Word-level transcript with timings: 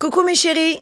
Coucou 0.00 0.22
mes 0.22 0.34
chéris! 0.34 0.80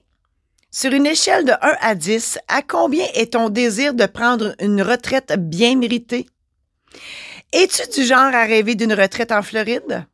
Sur 0.70 0.92
une 0.92 1.04
échelle 1.04 1.44
de 1.44 1.50
1 1.50 1.56
à 1.80 1.96
10, 1.96 2.38
à 2.46 2.62
combien 2.62 3.04
est 3.14 3.32
ton 3.32 3.48
désir 3.48 3.92
de 3.92 4.06
prendre 4.06 4.54
une 4.60 4.80
retraite 4.80 5.32
bien 5.36 5.74
méritée? 5.74 6.28
Es-tu 7.52 7.88
du 7.88 8.06
genre 8.06 8.32
à 8.32 8.44
rêver 8.44 8.76
d'une 8.76 8.92
retraite 8.92 9.32
en 9.32 9.42
Floride? 9.42 10.06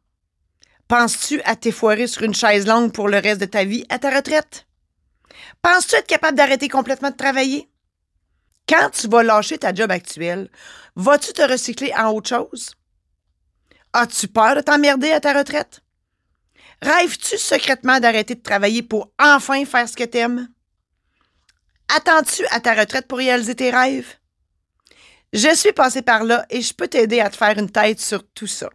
Penses-tu 0.89 1.43
à 1.43 1.55
t'effoirer 1.55 2.07
sur 2.07 2.23
une 2.23 2.35
chaise 2.35 2.67
longue 2.67 2.93
pour 2.93 3.09
le 3.09 3.19
reste 3.19 3.43
de 3.43 3.45
ta 3.45 3.65
vie 3.65 3.85
à 3.91 3.99
ta 3.99 4.09
retraite? 4.09 4.67
Penses-tu 5.61 5.97
être 5.97 6.07
capable 6.07 6.39
d'arrêter 6.39 6.71
complètement 6.71 7.11
de 7.11 7.17
travailler? 7.17 7.69
Quand 8.67 8.89
tu 8.89 9.07
vas 9.09 9.23
lâcher 9.23 9.59
ta 9.59 9.75
job 9.75 9.91
actuelle, 9.91 10.49
vas-tu 10.97 11.35
te 11.35 11.43
recycler 11.43 11.93
en 11.95 12.11
autre 12.11 12.31
chose? 12.31 12.73
As-tu 13.93 14.29
peur 14.29 14.57
de 14.57 14.63
t'emmerder 14.63 15.11
à 15.11 15.21
ta 15.21 15.35
retraite? 15.35 15.84
Rêves-tu 16.85 17.39
secrètement 17.39 17.99
d'arrêter 17.99 18.35
de 18.35 18.43
travailler 18.43 18.83
pour 18.83 19.11
enfin 19.19 19.65
faire 19.65 19.89
ce 19.89 19.97
que 19.97 20.05
t'aimes? 20.05 20.49
Attends-tu 21.97 22.45
à 22.51 22.61
ta 22.61 22.75
retraite 22.75 23.09
pour 23.09 23.17
réaliser 23.17 23.55
tes 23.55 23.71
rêves? 23.71 24.19
Je 25.33 25.55
suis 25.55 25.73
passé 25.73 26.03
par 26.03 26.25
là 26.25 26.45
et 26.51 26.61
je 26.61 26.75
peux 26.75 26.87
t'aider 26.87 27.21
à 27.21 27.31
te 27.31 27.37
faire 27.37 27.59
une 27.59 27.71
tête 27.71 28.01
sur 28.01 28.23
tout 28.35 28.47
ça. 28.47 28.69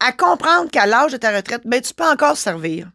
À 0.00 0.12
comprendre 0.12 0.70
qu'à 0.70 0.84
l'âge 0.84 1.12
de 1.12 1.16
ta 1.16 1.34
retraite, 1.34 1.62
ben, 1.64 1.80
tu 1.80 1.94
peux 1.94 2.04
encore 2.04 2.36
servir. 2.36 2.90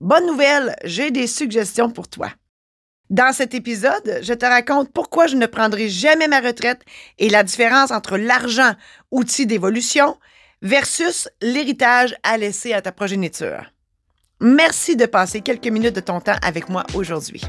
Bonne 0.00 0.26
nouvelle, 0.26 0.74
j'ai 0.82 1.12
des 1.12 1.28
suggestions 1.28 1.88
pour 1.88 2.08
toi. 2.08 2.32
Dans 3.08 3.32
cet 3.32 3.54
épisode, 3.54 4.18
je 4.20 4.34
te 4.34 4.44
raconte 4.44 4.92
pourquoi 4.92 5.28
je 5.28 5.36
ne 5.36 5.46
prendrai 5.46 5.88
jamais 5.88 6.26
ma 6.26 6.40
retraite 6.40 6.82
et 7.18 7.30
la 7.30 7.44
différence 7.44 7.92
entre 7.92 8.16
l'argent, 8.16 8.74
outil 9.12 9.46
d'évolution, 9.46 10.18
versus 10.60 11.28
l'héritage 11.40 12.16
à 12.24 12.36
laisser 12.36 12.72
à 12.72 12.82
ta 12.82 12.90
progéniture. 12.90 13.70
Merci 14.40 14.96
de 14.96 15.06
passer 15.06 15.40
quelques 15.40 15.68
minutes 15.68 15.96
de 15.96 16.00
ton 16.00 16.20
temps 16.20 16.36
avec 16.42 16.68
moi 16.68 16.84
aujourd'hui. 16.92 17.40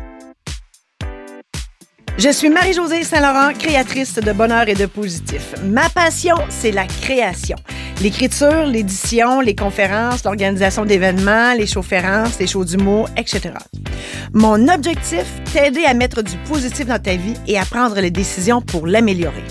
Je 2.17 2.29
suis 2.29 2.49
Marie-Josée 2.49 3.03
Saint-Laurent, 3.03 3.53
créatrice 3.53 4.15
de 4.15 4.31
bonheur 4.31 4.69
et 4.69 4.73
de 4.73 4.85
positif. 4.85 5.53
Ma 5.65 5.89
passion, 5.89 6.35
c'est 6.49 6.71
la 6.71 6.87
création. 6.87 7.57
L'écriture, 8.01 8.65
l'édition, 8.65 9.41
les 9.41 9.53
conférences, 9.53 10.23
l'organisation 10.23 10.85
d'événements, 10.85 11.53
les 11.53 11.67
shows-férences, 11.67 12.39
les 12.39 12.47
shows 12.47 12.63
d'humour, 12.63 13.09
etc. 13.17 13.51
Mon 14.33 14.69
objectif, 14.69 15.25
t'aider 15.53 15.83
à 15.83 15.93
mettre 15.93 16.21
du 16.21 16.37
positif 16.49 16.85
dans 16.85 17.01
ta 17.01 17.17
vie 17.17 17.35
et 17.47 17.59
à 17.59 17.65
prendre 17.65 17.99
les 17.99 18.11
décisions 18.11 18.61
pour 18.61 18.87
l'améliorer. 18.87 19.43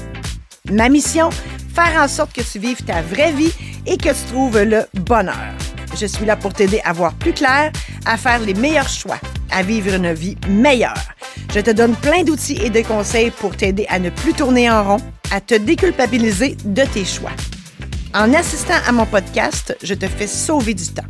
Ma 0.72 0.88
mission, 0.88 1.28
faire 1.74 2.02
en 2.02 2.08
sorte 2.08 2.32
que 2.32 2.42
tu 2.42 2.58
vives 2.58 2.82
ta 2.82 3.02
vraie 3.02 3.32
vie 3.32 3.52
et 3.86 3.98
que 3.98 4.08
tu 4.08 4.32
trouves 4.32 4.62
le 4.62 4.86
bonheur. 4.94 5.65
Je 5.98 6.04
suis 6.04 6.26
là 6.26 6.36
pour 6.36 6.52
t'aider 6.52 6.80
à 6.84 6.92
voir 6.92 7.14
plus 7.14 7.32
clair, 7.32 7.72
à 8.04 8.18
faire 8.18 8.40
les 8.40 8.52
meilleurs 8.52 8.88
choix, 8.88 9.18
à 9.50 9.62
vivre 9.62 9.94
une 9.94 10.12
vie 10.12 10.36
meilleure. 10.46 10.94
Je 11.54 11.60
te 11.60 11.70
donne 11.70 11.96
plein 11.96 12.22
d'outils 12.22 12.58
et 12.62 12.68
de 12.68 12.82
conseils 12.82 13.30
pour 13.30 13.56
t'aider 13.56 13.86
à 13.88 13.98
ne 13.98 14.10
plus 14.10 14.34
tourner 14.34 14.70
en 14.70 14.84
rond, 14.84 15.00
à 15.32 15.40
te 15.40 15.54
déculpabiliser 15.54 16.56
de 16.66 16.82
tes 16.82 17.06
choix. 17.06 17.30
En 18.14 18.34
assistant 18.34 18.74
à 18.86 18.92
mon 18.92 19.06
podcast, 19.06 19.74
je 19.82 19.94
te 19.94 20.06
fais 20.06 20.26
sauver 20.26 20.74
du 20.74 20.86
temps. 20.88 21.06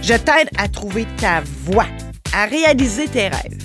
Je 0.00 0.14
t'aide 0.14 0.48
à 0.56 0.68
trouver 0.68 1.06
ta 1.18 1.42
voie, 1.64 1.86
à 2.34 2.46
réaliser 2.46 3.08
tes 3.08 3.28
rêves. 3.28 3.58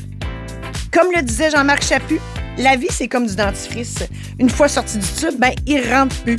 Comme 0.91 1.07
le 1.15 1.21
disait 1.21 1.51
Jean-Marc 1.51 1.83
Chaput, 1.83 2.19
la 2.57 2.75
vie, 2.75 2.87
c'est 2.89 3.07
comme 3.07 3.27
du 3.27 3.35
dentifrice. 3.35 3.99
Une 4.39 4.49
fois 4.49 4.67
sorti 4.67 4.97
du 4.97 5.07
tube, 5.07 5.39
ben, 5.39 5.53
il 5.65 5.81
rentre 5.89 6.15
plus. 6.23 6.37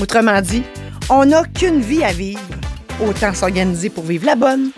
Autrement 0.00 0.40
dit, 0.40 0.62
on 1.10 1.26
n'a 1.26 1.44
qu'une 1.44 1.80
vie 1.80 2.02
à 2.02 2.12
vivre. 2.12 2.40
Autant 3.00 3.34
s'organiser 3.34 3.90
pour 3.90 4.04
vivre 4.04 4.26
la 4.26 4.36
bonne. 4.36 4.70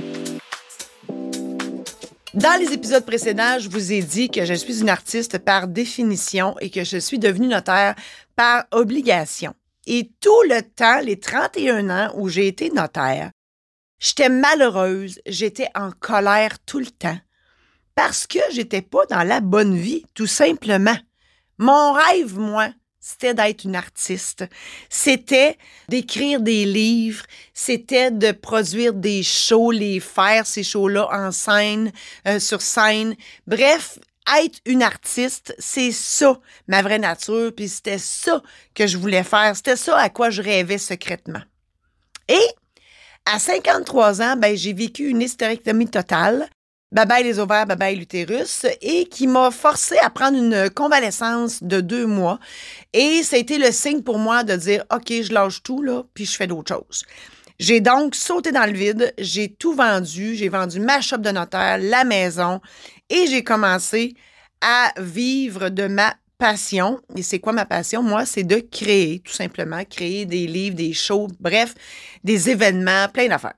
Dans 2.32 2.58
les 2.58 2.72
épisodes 2.72 3.04
précédents, 3.04 3.58
je 3.58 3.68
vous 3.68 3.92
ai 3.92 4.02
dit 4.02 4.28
que 4.28 4.44
je 4.44 4.54
suis 4.54 4.80
une 4.80 4.88
artiste 4.88 5.38
par 5.38 5.68
définition 5.68 6.56
et 6.60 6.70
que 6.70 6.84
je 6.84 6.98
suis 6.98 7.18
devenue 7.18 7.48
notaire 7.48 7.94
par 8.34 8.64
obligation. 8.70 9.54
Et 9.86 10.10
tout 10.20 10.42
le 10.48 10.62
temps, 10.62 11.00
les 11.00 11.18
31 11.18 11.90
ans 11.90 12.12
où 12.16 12.28
j'ai 12.28 12.46
été 12.48 12.70
notaire, 12.70 13.30
j'étais 13.98 14.30
malheureuse, 14.30 15.20
j'étais 15.26 15.68
en 15.74 15.90
colère 15.92 16.58
tout 16.64 16.78
le 16.78 16.86
temps 16.86 17.18
parce 17.94 18.26
que 18.26 18.40
j'étais 18.50 18.82
pas 18.82 19.06
dans 19.06 19.22
la 19.22 19.40
bonne 19.40 19.76
vie, 19.76 20.04
tout 20.14 20.26
simplement. 20.26 20.96
Mon 21.58 21.92
rêve, 21.92 22.38
moi, 22.38 22.68
c'était 23.04 23.34
d'être 23.34 23.64
une 23.64 23.76
artiste. 23.76 24.46
C'était 24.88 25.58
d'écrire 25.90 26.40
des 26.40 26.64
livres, 26.64 27.26
c'était 27.52 28.10
de 28.10 28.32
produire 28.32 28.94
des 28.94 29.22
shows, 29.22 29.72
les 29.72 30.00
faire, 30.00 30.46
ces 30.46 30.62
shows-là 30.62 31.10
en 31.12 31.30
scène, 31.30 31.92
euh, 32.26 32.40
sur 32.40 32.62
scène. 32.62 33.14
Bref, 33.46 33.98
être 34.38 34.58
une 34.64 34.82
artiste, 34.82 35.54
c'est 35.58 35.92
ça, 35.92 36.40
ma 36.66 36.80
vraie 36.80 36.98
nature, 36.98 37.52
puis 37.54 37.68
c'était 37.68 37.98
ça 37.98 38.42
que 38.74 38.86
je 38.86 38.96
voulais 38.96 39.22
faire, 39.22 39.54
c'était 39.54 39.76
ça 39.76 39.98
à 39.98 40.08
quoi 40.08 40.30
je 40.30 40.40
rêvais 40.40 40.78
secrètement. 40.78 41.42
Et 42.26 42.46
à 43.26 43.38
53 43.38 44.22
ans, 44.22 44.36
ben, 44.38 44.56
j'ai 44.56 44.72
vécu 44.72 45.08
une 45.08 45.20
hystérectomie 45.20 45.90
totale 45.90 46.48
bye 46.94 47.24
les 47.24 47.40
ovaires, 47.40 47.66
bye 47.66 47.96
l'utérus, 47.96 48.66
et 48.80 49.06
qui 49.06 49.26
m'a 49.26 49.50
forcé 49.50 49.98
à 49.98 50.10
prendre 50.10 50.38
une 50.38 50.70
convalescence 50.70 51.62
de 51.62 51.80
deux 51.80 52.06
mois. 52.06 52.38
Et 52.92 53.22
ça 53.24 53.34
a 53.36 53.38
été 53.40 53.58
le 53.58 53.72
signe 53.72 54.02
pour 54.02 54.18
moi 54.18 54.44
de 54.44 54.54
dire, 54.54 54.84
OK, 54.94 55.08
je 55.08 55.32
lâche 55.32 55.62
tout, 55.62 55.82
là, 55.82 56.04
puis 56.14 56.24
je 56.24 56.36
fais 56.36 56.46
d'autres 56.46 56.74
choses. 56.74 57.04
J'ai 57.58 57.80
donc 57.80 58.14
sauté 58.14 58.52
dans 58.52 58.66
le 58.66 58.76
vide, 58.76 59.12
j'ai 59.18 59.48
tout 59.48 59.74
vendu, 59.74 60.36
j'ai 60.36 60.48
vendu 60.48 60.78
ma 60.78 61.00
shop 61.00 61.18
de 61.18 61.30
notaire, 61.30 61.78
la 61.78 62.04
maison, 62.04 62.60
et 63.10 63.26
j'ai 63.26 63.42
commencé 63.42 64.14
à 64.60 64.92
vivre 64.98 65.68
de 65.68 65.88
ma 65.88 66.14
passion. 66.38 67.00
Et 67.16 67.22
c'est 67.22 67.40
quoi 67.40 67.52
ma 67.52 67.66
passion? 67.66 68.02
Moi, 68.02 68.24
c'est 68.24 68.44
de 68.44 68.56
créer, 68.56 69.20
tout 69.20 69.32
simplement, 69.32 69.84
créer 69.84 70.26
des 70.26 70.46
livres, 70.46 70.76
des 70.76 70.92
shows, 70.92 71.28
bref, 71.40 71.74
des 72.22 72.50
événements, 72.50 73.08
plein 73.12 73.28
d'affaires 73.28 73.54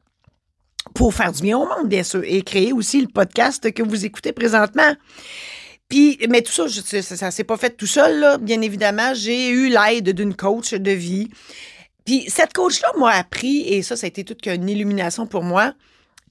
pour 0.97 1.15
faire 1.15 1.31
du 1.31 1.43
bien 1.43 1.59
au 1.59 1.67
monde, 1.67 1.89
bien 1.89 2.03
sûr, 2.03 2.23
et 2.25 2.43
créer 2.43 2.73
aussi 2.73 3.01
le 3.01 3.09
podcast 3.09 3.71
que 3.73 3.83
vous 3.83 4.05
écoutez 4.05 4.33
présentement. 4.33 4.97
Puis, 5.89 6.19
mais 6.29 6.43
tout 6.43 6.53
ça, 6.53 6.69
ça, 6.69 7.03
ça 7.03 7.31
s'est 7.31 7.45
pas 7.45 7.57
fait 7.57 7.77
tout 7.77 7.87
seul, 7.87 8.19
là. 8.19 8.39
Bien 8.39 8.61
évidemment, 8.62 9.15
j'ai 9.15 9.51
eu 9.51 9.69
l'aide 9.69 10.11
d'une 10.11 10.34
coach 10.34 10.73
de 10.73 10.91
vie. 10.91 11.29
Puis, 12.05 12.25
cette 12.29 12.53
coach-là 12.53 12.89
m'a 12.99 13.11
appris, 13.11 13.61
et 13.69 13.83
ça, 13.83 13.95
ça 13.97 14.07
a 14.07 14.09
été 14.09 14.25
toute 14.25 14.41
qu'une 14.41 14.69
illumination 14.69 15.27
pour 15.27 15.45
moi, 15.45 15.75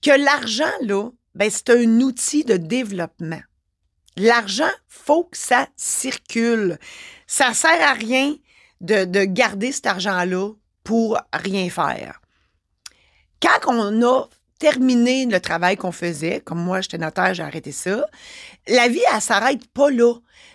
que 0.02 0.12
l'argent, 0.12 0.72
là, 0.82 1.10
ben, 1.36 1.50
c'est 1.50 1.70
un 1.70 2.02
outil 2.02 2.44
de 2.44 2.58
développement. 2.58 3.42
L'argent, 4.18 4.72
faut 4.88 5.26
que 5.26 5.38
ça 5.38 5.68
circule. 5.76 6.80
Ça 7.28 7.54
sert 7.54 7.82
à 7.82 7.94
rien 7.94 8.36
de, 8.82 9.06
de 9.06 9.24
garder 9.26 9.72
cet 9.72 9.86
argent-là 9.86 10.52
pour 10.84 11.20
rien 11.34 11.70
faire. 11.70 12.22
Quand 13.42 13.72
on 13.72 14.02
a 14.02 14.28
terminer 14.60 15.26
le 15.26 15.40
travail 15.40 15.76
qu'on 15.76 15.92
faisait, 15.92 16.42
comme 16.42 16.60
moi, 16.60 16.82
j'étais 16.82 16.98
notaire, 16.98 17.34
j'ai 17.34 17.44
arrêté 17.44 17.72
ça. 17.72 18.06
La 18.68 18.88
vie, 18.88 19.02
elle 19.14 19.22
s'arrête 19.22 19.68
pas 19.74 19.90
là. 19.90 20.14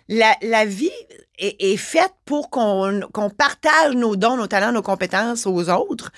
La, 0.08 0.34
la 0.42 0.64
vie 0.64 0.90
est, 1.38 1.56
est, 1.60 1.76
faite 1.76 2.14
pour 2.24 2.50
qu'on 2.50 3.30
partage 3.36 3.94
nos 3.94 4.16
dons, 4.16 4.36
nos 4.36 4.46
talents, 4.46 4.72
nos 4.72 4.82
compétences 4.82 5.46
aux 5.46 5.68
autres. 5.70 6.10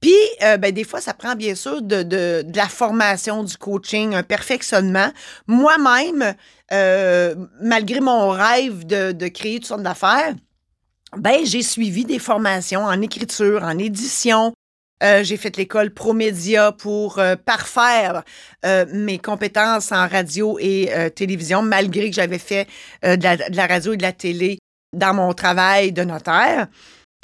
Puis, 0.00 0.14
euh, 0.42 0.56
ben, 0.56 0.72
des 0.72 0.84
fois, 0.84 1.00
ça 1.00 1.14
prend 1.14 1.34
bien 1.34 1.54
sûr 1.54 1.80
de, 1.80 2.02
de, 2.02 2.42
de, 2.44 2.56
la 2.56 2.68
formation, 2.68 3.44
du 3.44 3.56
coaching, 3.56 4.14
un 4.14 4.24
perfectionnement. 4.24 5.10
Moi-même, 5.46 6.34
euh, 6.72 7.34
malgré 7.60 8.00
mon 8.00 8.30
rêve 8.30 8.84
de, 8.84 9.12
de 9.12 9.28
créer 9.28 9.56
toutes 9.56 9.66
sortes 9.66 9.82
d'affaires, 9.82 10.34
ben, 11.16 11.44
j'ai 11.44 11.62
suivi 11.62 12.04
des 12.04 12.18
formations 12.18 12.84
en 12.84 13.00
écriture, 13.00 13.62
en 13.62 13.78
édition, 13.78 14.52
euh, 15.02 15.24
j'ai 15.24 15.36
fait 15.36 15.56
l'école 15.56 15.90
Promédia 15.90 16.72
pour 16.72 17.18
euh, 17.18 17.34
parfaire 17.36 18.22
euh, 18.64 18.86
mes 18.92 19.18
compétences 19.18 19.90
en 19.92 20.06
radio 20.06 20.58
et 20.60 20.90
télévision, 21.14 21.62
malgré 21.62 22.10
que 22.10 22.16
j'avais 22.16 22.38
fait 22.38 22.66
de 23.02 23.56
la, 23.56 23.66
radio 23.66 23.92
et 23.92 23.96
de 23.96 24.02
la 24.02 24.12
télé 24.12 24.58
dans 24.96 25.14
mon 25.14 25.32
travail 25.32 25.92
de 25.92 26.02
notaire. 26.04 26.68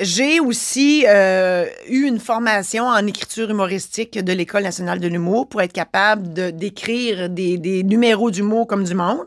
J'ai 0.00 0.38
aussi 0.38 1.05
eu 1.05 2.03
une 2.06 2.20
formation 2.20 2.85
en 2.85 3.05
écriture 3.06 3.50
humoristique 3.50 4.19
de 4.23 4.32
l'École 4.32 4.62
nationale 4.62 5.00
de 5.00 5.08
l'humour 5.08 5.49
pour 5.49 5.61
être 5.61 5.73
capable 5.73 6.53
d'écrire 6.53 7.29
des 7.29 7.82
numéros 7.85 8.31
d'humour 8.31 8.67
comme 8.67 8.85
du 8.85 8.94
monde. 8.94 9.26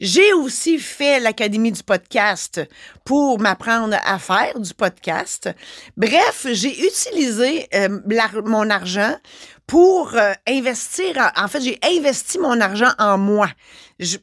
J'ai 0.00 0.32
aussi 0.32 0.78
fait 0.78 1.20
l'Académie 1.20 1.70
du 1.70 1.84
podcast 1.84 2.60
pour 3.04 3.38
m'apprendre 3.38 3.96
à 4.04 4.18
faire 4.18 4.58
du 4.58 4.74
podcast. 4.74 5.48
Bref, 5.96 6.48
j'ai 6.50 6.84
utilisé 6.84 7.68
euh, 7.72 8.00
mon 8.44 8.70
argent 8.70 9.14
pour 9.68 10.12
euh, 10.16 10.32
investir. 10.48 11.32
En, 11.36 11.46
fait, 11.46 11.60
j'ai 11.60 11.78
investi 11.84 12.40
mon 12.40 12.60
argent 12.60 12.90
en 12.98 13.18
moi 13.18 13.48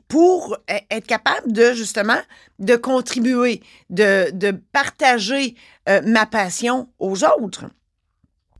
pour 0.09 0.57
e, 0.69 0.73
être 0.89 1.07
capable 1.07 1.53
de 1.53 1.71
justement 1.71 2.19
de 2.59 2.75
contribuer, 2.75 3.61
de, 3.89 4.51
partager 4.73 5.55
euh, 5.87 6.01
ma 6.05 6.25
passion 6.25 6.89
aux 6.99 7.23
autres. 7.23 7.63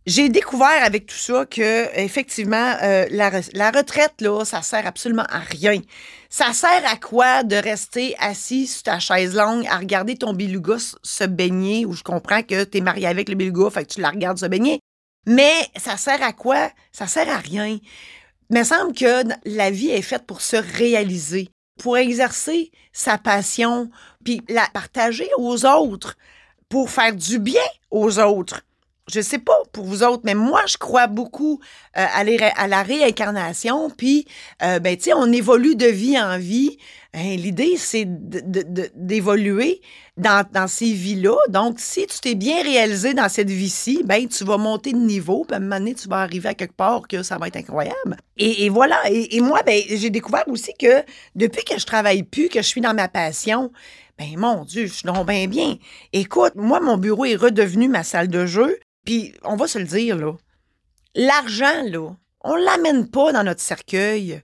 J'ai 0.08 0.30
découvert 0.30 0.84
avec 0.84 1.06
tout 1.06 1.16
ça 1.16 1.46
que 1.46 1.96
effectivement 1.96 2.76
euh, 2.82 3.06
la, 3.12 3.70
retraite 3.70 4.20
là, 4.20 4.44
ça 4.46 4.64
sert 4.64 4.88
absolument 4.88 5.26
à 5.30 5.40
rien. 5.40 5.80
Ça 6.28 6.54
sert 6.54 6.82
à 6.88 6.96
quoi 6.98 7.44
de 7.44 7.56
rester 7.56 8.16
assis 8.18 8.66
sur 8.66 8.82
ta 8.82 8.98
chaise 8.98 9.36
longue 9.36 9.68
à 9.68 9.78
regarder 9.78 10.16
ton 10.16 10.34
beluga 10.34 10.78
se 11.04 11.24
baigner 11.26 11.86
ou 11.86 11.94
je 11.94 12.02
comprends 12.02 12.42
que 12.42 12.64
tu 12.64 12.80
es 12.80 12.82
marié 12.82 13.06
avec 13.06 13.30
le 13.30 13.36
beluga 13.36 13.70
fait 13.70 13.86
que 13.86 13.94
tu 13.94 14.02
la 14.02 14.10
regardes 14.10 14.40
se 14.40 14.48
baigner. 14.48 14.80
Mais 15.28 15.54
ça 15.78 15.98
sert 15.98 16.24
à 16.24 16.34
quoi? 16.34 16.72
Ça 16.92 17.06
sert 17.06 17.30
à 17.30 17.38
rien. 17.38 17.78
Il 18.50 18.58
me 18.58 18.64
semble 18.64 18.94
que 18.94 19.24
la 19.46 19.70
vie 19.70 19.92
est 19.92 20.02
faite 20.02 20.26
pour 20.26 20.42
se 20.42 20.58
réaliser, 20.58 21.50
pour 21.80 21.96
exercer 22.00 22.72
sa 22.92 23.20
passion, 23.20 23.92
puis 24.26 24.42
la 24.50 24.68
partager 24.74 25.30
aux 25.38 25.64
autres, 25.68 26.18
pour 26.70 26.90
faire 26.90 27.16
du 27.16 27.38
bien 27.38 27.62
aux 27.92 28.18
autres 28.18 28.62
je 29.10 29.22
sais 29.22 29.40
pas 29.40 29.58
pour 29.72 29.86
vous 29.86 30.04
autres, 30.04 30.22
mais 30.24 30.36
moi, 30.36 30.62
je 30.68 30.78
crois 30.78 31.08
beaucoup 31.08 31.60
euh, 31.98 32.06
à, 32.14 32.68
la 32.68 32.84
réincarnation. 32.84 33.90
Puis, 33.90 34.26
euh, 34.64 34.80
ben, 34.80 34.96
tu 34.96 35.04
sais, 35.04 35.14
on 35.14 35.32
évolue 35.32 35.76
de 35.76 35.88
vie 35.88 36.20
en 36.20 36.38
vie. 36.38 36.78
Hein, 37.14 37.36
l'idée, 37.36 37.76
c'est 37.78 38.06
d'évoluer 38.08 39.82
dans, 40.18 40.46
ces 40.68 40.94
vies-là. 40.94 41.36
Donc, 41.50 41.80
si 41.80 42.08
tu 42.08 42.20
t'es 42.20 42.36
bien 42.36 42.64
réalisé 42.64 43.14
dans 43.14 43.28
cette 43.28 43.50
vie-ci, 43.50 44.02
ben, 44.06 44.28
tu 44.28 44.46
vas 44.46 44.58
monter 44.58 44.94
de 44.94 44.98
niveau. 44.98 45.44
Puis, 45.46 45.56
à 45.56 45.58
un 45.58 45.62
moment 45.62 45.94
tu 45.94 46.08
vas 46.08 46.22
arriver 46.22 46.50
à 46.50 46.54
quelque 46.54 46.76
part 46.76 47.08
que 47.08 47.24
ça 47.24 47.38
va 47.38 47.48
être 47.48 47.58
incroyable. 47.58 48.18
Et, 48.38 48.70
voilà. 48.70 49.02
Et, 49.10 49.42
moi, 49.42 49.62
ben, 49.66 49.82
j'ai 49.90 50.10
découvert 50.10 50.48
aussi 50.48 50.74
que 50.80 51.04
depuis 51.36 51.64
que 51.66 51.78
je 51.78 51.86
travaille 51.86 52.24
plus, 52.24 52.50
que 52.50 52.62
je 52.62 52.68
suis 52.68 52.82
dans 52.82 52.94
ma 52.94 53.08
passion, 53.08 53.72
ben 54.18 54.38
mon 54.38 54.66
Dieu, 54.66 54.86
je 54.86 54.94
suis 54.94 55.06
donc 55.06 55.28
bien 55.28 55.48
bien. 55.48 55.78
Écoute, 56.14 56.54
moi, 56.56 56.80
mon 56.80 56.98
bureau 56.98 57.26
est 57.26 57.36
redevenu 57.36 57.88
ma 57.88 58.04
salle 58.04 58.28
de 58.28 58.46
jeu. 58.46 58.78
Puis, 59.06 59.34
on 59.44 59.56
va 59.56 59.68
se 59.68 59.80
le 59.80 59.86
dire, 59.86 60.18
là. 60.18 60.34
L'argent, 61.16 61.84
là, 61.86 62.10
on 62.44 62.56
l'amène 62.56 63.10
pas 63.10 63.32
dans 63.32 63.44
notre 63.44 63.62
cercueil. 63.62 64.42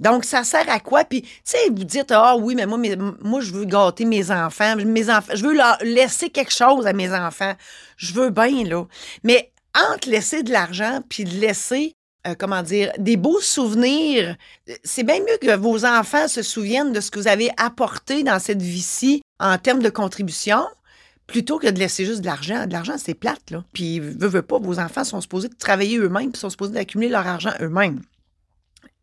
Donc, 0.00 0.24
ça 0.24 0.42
sert 0.42 0.68
à 0.68 0.80
quoi? 0.80 1.04
Puis, 1.04 1.22
tu 1.22 1.30
sais, 1.44 1.68
vous 1.68 1.84
dites, 1.84 2.10
ah 2.10 2.36
oui, 2.36 2.54
mais 2.54 2.66
moi, 2.66 2.78
moi, 3.20 3.40
je 3.40 3.52
veux 3.52 3.64
gâter 3.64 4.04
mes 4.04 4.30
enfants. 4.30 4.74
Je 4.78 5.44
veux 5.44 5.56
laisser 5.86 6.28
quelque 6.30 6.52
chose 6.52 6.86
à 6.86 6.92
mes 6.92 7.12
enfants. 7.12 7.54
Je 7.96 8.12
veux 8.12 8.30
bien, 8.30 8.64
là. 8.64 8.84
Mais 9.22 9.52
entre 9.74 10.10
laisser 10.10 10.42
de 10.42 10.50
l'argent 10.50 11.02
puis 11.08 11.24
laisser, 11.24 11.94
euh, 12.26 12.34
comment 12.36 12.62
dire, 12.62 12.92
des 12.98 13.16
beaux 13.16 13.40
souvenirs, 13.40 14.36
c'est 14.84 15.04
bien 15.04 15.20
mieux 15.20 15.38
que 15.40 15.56
vos 15.56 15.84
enfants 15.84 16.28
se 16.28 16.42
souviennent 16.42 16.92
de 16.92 17.00
ce 17.00 17.10
que 17.10 17.20
vous 17.20 17.28
avez 17.28 17.50
apporté 17.56 18.22
dans 18.22 18.38
cette 18.38 18.60
vie-ci 18.60 19.22
en 19.38 19.56
termes 19.56 19.82
de 19.82 19.88
contribution 19.88 20.64
plutôt 21.32 21.58
que 21.58 21.66
de 21.66 21.78
laisser 21.78 22.04
juste 22.04 22.20
de 22.20 22.26
l'argent. 22.26 22.66
De 22.66 22.72
l'argent, 22.72 22.96
c'est 22.98 23.14
plate, 23.14 23.50
là. 23.50 23.64
Puis, 23.72 23.98
veut, 23.98 24.28
veut 24.28 24.42
pas, 24.42 24.58
vos 24.58 24.78
enfants 24.78 25.02
sont 25.02 25.20
supposés 25.20 25.48
travailler 25.48 25.98
eux-mêmes, 25.98 26.30
puis 26.30 26.38
sont 26.38 26.50
supposés 26.50 26.74
d'accumuler 26.74 27.10
leur 27.10 27.26
argent 27.26 27.52
eux-mêmes. 27.60 28.02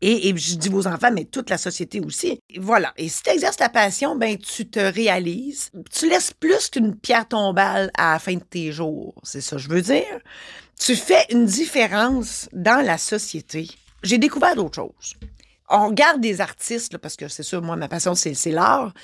Et, 0.02 0.34
je 0.34 0.54
dis 0.54 0.70
vos 0.70 0.86
enfants, 0.86 1.10
mais 1.12 1.24
toute 1.24 1.50
la 1.50 1.58
société 1.58 2.00
aussi. 2.00 2.40
voilà. 2.58 2.94
Et 2.96 3.08
si 3.08 3.22
tu 3.22 3.30
exerces 3.30 3.56
ta 3.56 3.68
passion, 3.68 4.16
ben 4.16 4.38
tu 4.38 4.66
te 4.66 4.80
réalises. 4.80 5.70
Tu 5.90 6.08
laisses 6.08 6.32
plus 6.32 6.70
qu'une 6.70 6.96
pierre 6.96 7.28
tombale 7.28 7.90
à 7.98 8.12
la 8.12 8.18
fin 8.18 8.34
de 8.34 8.42
tes 8.42 8.72
jours. 8.72 9.14
C'est 9.24 9.42
ça 9.42 9.56
que 9.56 9.62
je 9.62 9.68
veux 9.68 9.82
dire. 9.82 10.20
Tu 10.78 10.96
fais 10.96 11.26
une 11.30 11.44
différence 11.44 12.48
dans 12.52 12.82
la 12.82 12.96
société. 12.96 13.68
J'ai 14.02 14.16
découvert 14.16 14.56
d'autres 14.56 14.76
choses. 14.76 15.16
On 15.68 15.88
regarde 15.88 16.20
des 16.22 16.40
artistes, 16.40 16.96
parce 16.96 17.16
que 17.16 17.28
c'est 17.28 17.42
ça, 17.42 17.60
moi, 17.60 17.76
ma 17.76 17.88
passion, 17.88 18.14
c'est 18.14 18.50
l'art. 18.50 18.94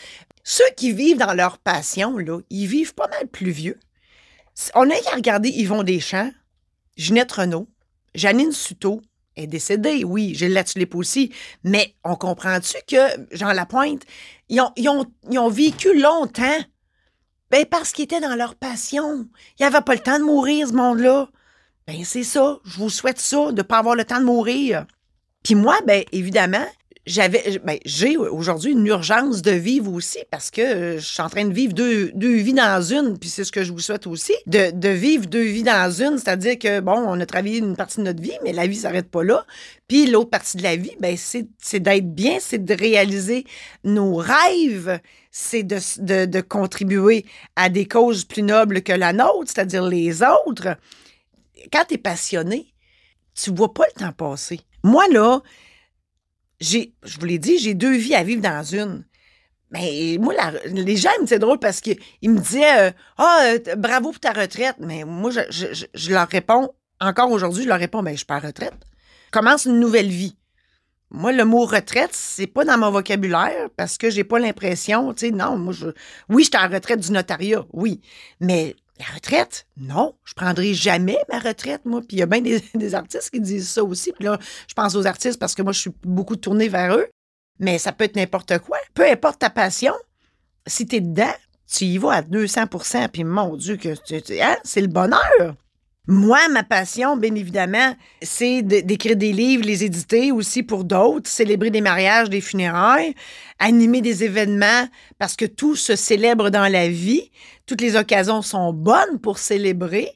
Ceux 0.48 0.70
qui 0.76 0.93
vivent 0.93 1.19
dans 1.19 1.34
leur 1.34 1.58
passion, 1.58 2.19
là, 2.19 2.38
ils 2.50 2.69
vivent 2.69 2.94
pas 2.94 3.08
mal 3.08 3.26
plus 3.26 3.50
vieux. 3.50 3.81
On 4.76 4.88
a 4.88 4.94
qu'à 4.94 5.16
regarder 5.16 5.48
Yvon 5.48 5.82
Deschamps, 5.82 6.31
Ginette 6.96 7.32
Renault, 7.32 7.66
Janine 8.14 8.52
Suto 8.52 9.02
est 9.34 9.48
décédée, 9.48 10.04
oui, 10.04 10.37
Gilles 10.37 10.52
Latulippe 10.52 10.94
aussi, 10.94 11.32
mais 11.64 11.96
on 12.04 12.14
comprend-tu 12.14 12.76
que 12.87 13.26
Jean 13.32 13.52
Lapointe, 13.52 14.04
ils 14.48 14.60
ont, 14.60 14.70
ils 14.76 14.88
ont, 14.88 15.04
ils 15.28 15.50
vécu 15.50 16.00
longtemps 16.00 16.60
ben 17.50 17.66
parce 17.66 17.90
qu'ils 17.90 18.04
étaient 18.04 18.20
dans 18.20 18.37
leur 18.37 18.54
passion. 18.54 19.26
Il 19.58 19.62
n'y 19.62 19.66
avait 19.66 19.81
pas 19.81 19.94
le 19.94 20.00
temps 20.00 20.20
de 20.20 20.25
mourir, 20.25 20.69
ce 20.69 20.75
monde-là. 20.75 21.28
Ben 21.88 22.04
c'est 22.04 22.22
ça, 22.22 22.60
je 22.64 22.76
vous 22.78 22.90
souhaite 22.90 23.19
ça, 23.19 23.50
de 23.50 23.56
ne 23.56 23.62
pas 23.62 23.78
avoir 23.78 23.96
le 23.96 24.04
temps 24.04 24.20
de 24.20 24.25
mourir. 24.25 24.87
Puis 25.43 25.56
moi, 25.56 25.76
ben 25.84 26.04
évidemment, 26.12 26.66
j'avais, 27.06 27.61
ben, 27.64 27.79
j'ai 27.85 28.17
aujourd'hui 28.17 28.73
une 28.73 28.87
urgence 28.87 29.41
de 29.41 29.53
vivre 29.53 29.93
aussi 29.93 30.19
parce 30.31 30.50
que 30.50 30.61
euh, 30.61 30.99
je 30.99 31.06
suis 31.06 31.23
en 31.23 31.29
train 31.29 31.44
de 31.44 31.53
vivre 31.53 31.73
deux, 31.73 32.11
deux 32.14 32.35
vies 32.35 32.53
dans 32.53 32.82
une, 32.82 33.17
puis 33.17 33.29
c'est 33.29 33.44
ce 33.44 33.53
que 33.53 33.62
je 33.62 33.70
vous 33.70 33.79
souhaite 33.79 34.08
aussi, 34.08 34.35
de, 34.47 34.73
de 34.73 34.88
vivre 34.88 35.26
deux 35.26 35.44
vies 35.44 35.62
dans 35.62 35.91
une, 35.91 36.19
c'est-à-dire 36.19 36.58
que, 36.58 36.81
bon, 36.81 36.97
on 36.97 37.20
a 37.20 37.26
travaillé 37.26 37.58
une 37.58 37.76
partie 37.76 37.99
de 37.99 38.03
notre 38.03 38.20
vie, 38.20 38.37
mais 38.43 38.53
la 38.53 38.67
vie 38.67 38.75
s'arrête 38.75 39.08
pas 39.08 39.23
là. 39.23 39.47
Puis 39.87 40.06
l'autre 40.06 40.31
partie 40.31 40.56
de 40.56 40.64
la 40.64 40.75
vie, 40.75 40.97
ben, 41.00 41.17
c'est, 41.17 41.47
c'est 41.62 41.79
d'être 41.79 42.12
bien, 42.12 42.38
c'est 42.41 42.64
de 42.64 42.75
réaliser 42.75 43.44
nos 43.85 44.17
rêves, 44.17 44.99
c'est 45.31 45.62
de, 45.62 45.79
de, 45.99 46.25
de 46.26 46.41
contribuer 46.41 47.25
à 47.55 47.69
des 47.69 47.87
causes 47.87 48.25
plus 48.25 48.43
nobles 48.43 48.82
que 48.82 48.93
la 48.93 49.12
nôtre, 49.12 49.53
c'est-à-dire 49.55 49.85
les 49.85 50.23
autres. 50.23 50.76
Quand 51.73 51.85
tu 51.87 51.94
es 51.94 51.99
passionné, 51.99 52.67
tu 53.35 53.53
vois 53.53 53.73
pas 53.73 53.85
le 53.94 54.00
temps 54.00 54.12
passer. 54.12 54.61
Moi, 54.82 55.05
là, 55.12 55.41
j'ai, 56.61 56.94
je 57.03 57.19
vous 57.19 57.26
l'ai 57.26 57.38
dit, 57.38 57.58
j'ai 57.58 57.75
deux 57.75 57.97
vies 57.97 58.14
à 58.14 58.23
vivre 58.23 58.43
dans 58.43 58.62
une. 58.62 59.05
Mais 59.70 60.17
moi, 60.20 60.32
les 60.67 60.97
gens, 60.97 61.11
c'est 61.26 61.38
drôle 61.38 61.58
parce 61.58 61.81
qu'ils 61.81 61.99
me 62.23 62.38
disaient 62.38 62.88
euh, 62.88 62.91
Ah, 63.19 63.55
oh, 63.55 63.70
bravo 63.76 64.11
pour 64.11 64.20
ta 64.20 64.32
retraite. 64.32 64.76
Mais 64.79 65.05
moi, 65.05 65.31
je, 65.31 66.11
leur 66.11 66.29
réponds, 66.29 66.70
encore 67.00 67.31
aujourd'hui, 67.31 67.64
je 67.64 67.69
leur 67.69 67.79
réponds 67.79 68.03
ben, 68.03 68.12
je 68.12 68.19
suis 68.19 68.26
pas 68.26 68.38
retraite. 68.38 68.75
Commence 69.32 69.64
une 69.64 69.81
nouvelle 69.81 70.08
vie. 70.08 70.37
Moi, 71.11 71.32
le 71.32 71.44
mot 71.44 71.64
retraite, 71.67 72.11
c'est 72.12 72.47
pas 72.47 72.64
dans 72.64 72.79
mon 72.79 72.91
vocabulaire 72.91 73.69
parce 73.76 73.97
que 73.97 74.11
j'ai 74.11 74.25
pas 74.25 74.38
l'impression, 74.38 75.14
tu 75.14 75.26
sais, 75.26 75.32
non, 75.32 75.56
moi, 75.56 75.73
je, 75.73 75.87
oui, 76.29 76.44
j'étais 76.44 76.58
en 76.58 76.69
retraite 76.69 77.00
du 77.00 77.12
notariat, 77.12 77.64
oui. 77.73 78.00
Mais 78.41 78.75
la 78.98 79.14
retraite? 79.14 79.66
Non, 79.76 80.14
je 80.25 80.34
prendrai 80.34 80.75
jamais 80.75 81.19
ma 81.31 81.38
retraite, 81.38 81.84
moi. 81.84 82.00
Puis 82.00 82.16
il 82.16 82.19
y 82.20 82.22
a 82.22 82.26
bien 82.26 82.40
des, 82.75 82.94
artistes 82.94 83.31
qui 83.31 83.40
disent 83.40 83.69
ça 83.69 83.84
aussi. 83.84 84.12
Puis 84.12 84.25
là, 84.25 84.38
je 84.69 84.75
pense 84.75 84.94
aux 84.94 85.06
artistes 85.06 85.38
parce 85.38 85.54
que 85.54 85.62
moi, 85.62 85.72
je 85.72 85.81
suis 85.81 85.93
beaucoup 86.02 86.37
tournée 86.37 86.69
vers 86.69 86.96
eux. 86.96 87.06
Mais 87.58 87.78
ça 87.78 87.93
peut 87.93 88.04
être 88.04 88.16
n'importe 88.16 88.58
quoi. 88.58 88.78
Peu 88.94 89.08
importe 89.08 89.38
ta 89.38 89.50
passion, 89.50 89.94
si 90.66 90.87
tu 90.87 90.96
es 90.96 91.00
dedans, 91.00 91.34
tu 91.66 91.84
y 91.84 91.98
vas 91.98 92.12
à 92.12 92.22
200% 92.22 93.08
Puis 93.08 93.25
mon 93.25 93.56
Dieu, 93.56 93.76
que 93.76 93.88
hein, 94.43 94.56
c'est 94.62 94.82
le 94.82 94.88
bonheur. 94.88 95.56
Moi, 96.08 96.38
ma 96.50 96.62
passion, 96.62 97.17
bien 97.17 97.35
évidemment, 97.35 97.94
c'est 98.23 98.62
d'écrire 98.62 99.17
des 99.17 99.32
livres, 99.32 99.64
les 99.64 99.82
éditer 99.82 100.31
aussi 100.31 100.62
pour 100.62 100.85
d'autres, 100.85 101.29
célébrer 101.29 101.70
des 101.70 101.81
mariages, 101.81 102.31
des 102.31 102.41
funérailles, 102.41 103.15
animer 103.58 104.03
des 104.03 104.22
événements, 104.22 104.89
parce 105.19 105.34
que 105.34 105.44
tout 105.44 105.75
se 105.75 105.96
célèbre 105.96 106.51
dans 106.51 106.70
la 106.70 106.89
vie. 106.89 107.32
Toutes 107.67 107.81
les 107.81 107.96
occasions 107.96 108.41
sont 108.41 108.72
bonnes 108.72 109.19
pour 109.20 109.39
célébrer. 109.39 110.13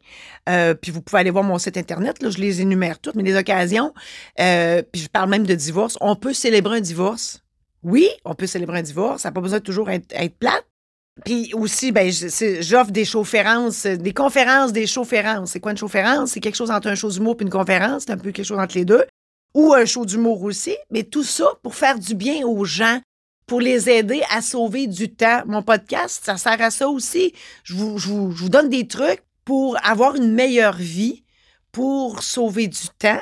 Euh, 0.49 0.75
puis 0.75 0.93
vous 0.93 1.03
pouvez 1.03 1.21
aller 1.21 1.31
voir 1.31 1.43
mon 1.43 1.59
site 1.59 1.77
Internet, 1.77 2.23
là, 2.23 2.31
je 2.31 2.39
les 2.39 2.61
énumère 2.61 3.01
toutes, 3.01 3.17
mais 3.17 3.25
les 3.25 3.37
occasions, 3.37 3.93
euh, 4.39 4.83
puis 4.93 5.03
je 5.03 5.09
parle 5.09 5.29
même 5.29 5.47
de 5.47 5.55
divorce. 5.55 5.99
On 6.01 6.15
peut 6.15 6.33
célébrer 6.33 6.79
un 6.79 6.81
divorce. 6.81 7.43
Oui, 7.83 8.09
on 8.25 8.35
peut 8.35 8.47
célébrer 8.47 8.79
un 8.79 8.83
divorce. 8.83 9.23
Ça 9.23 9.29
n'a 9.29 9.33
pas 9.33 9.41
besoin 9.41 9.59
de 9.59 9.65
toujours 9.65 9.91
être, 9.91 10.13
être 10.13 10.37
plate. 10.37 10.65
Puis 11.25 11.53
aussi, 11.55 11.93
ben, 11.93 12.11
j'offre 12.61 12.91
des 12.91 13.05
chaufférences, 13.05 13.87
des 13.87 14.13
conférences, 14.15 14.73
des 14.73 14.87
chaufférences. 14.87 15.51
C'est 15.53 15.61
quoi 15.61 15.73
une 15.73 15.79
chaufférence? 15.79 16.31
C'est 16.31 16.41
quelque 16.41 16.57
chose 16.57 16.71
entre 16.71 16.89
un 16.89 16.95
show 16.95 17.11
d'humour 17.11 17.37
et 17.39 17.43
une 17.43 17.51
conférence. 17.51 18.05
C'est 18.07 18.13
un 18.13 18.19
peu 18.19 18.33
quelque 18.33 18.47
chose 18.47 18.59
entre 18.59 18.77
les 18.77 18.85
deux. 18.85 19.05
Ou 19.55 19.75
un 19.75 19.85
show 19.85 20.07
d'humour 20.07 20.43
aussi. 20.43 20.77
Mais 20.91 21.03
tout 21.03 21.25
ça 21.25 21.47
pour 21.63 21.75
faire 21.75 21.99
du 21.99 22.15
bien 22.15 22.47
aux 22.47 22.65
gens, 22.65 23.01
pour 23.47 23.61
les 23.61 23.91
aider 23.91 24.23
à 24.31 24.43
sauver 24.43 24.87
du 24.87 25.13
temps. 25.13 25.43
Mon 25.47 25.63
podcast, 25.63 26.23
ça 26.25 26.37
sert 26.37 26.61
à 26.63 26.71
ça 26.71 26.89
aussi. 26.89 27.35
Je 27.65 27.75
vous, 27.75 27.99
je 27.99 28.09
vous 28.09 28.49
donne 28.49 28.69
des 28.69 28.87
trucs 28.87 29.23
pour 29.45 29.77
avoir 29.85 30.15
une 30.15 30.33
meilleure 30.33 30.77
vie, 30.77 31.25
pour 31.73 32.23
sauver 32.23 32.69
du 32.69 32.89
temps, 32.99 33.21